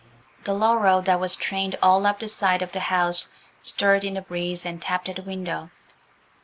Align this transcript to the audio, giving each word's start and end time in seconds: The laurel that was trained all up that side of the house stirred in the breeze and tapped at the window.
The 0.45 0.55
laurel 0.55 1.03
that 1.03 1.19
was 1.19 1.35
trained 1.35 1.77
all 1.79 2.07
up 2.07 2.21
that 2.21 2.29
side 2.29 2.63
of 2.63 2.71
the 2.71 2.79
house 2.79 3.29
stirred 3.61 4.03
in 4.03 4.15
the 4.15 4.23
breeze 4.23 4.65
and 4.65 4.81
tapped 4.81 5.09
at 5.09 5.17
the 5.17 5.21
window. 5.21 5.69